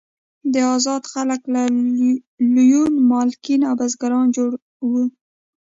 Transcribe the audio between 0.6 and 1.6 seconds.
آزاد خلک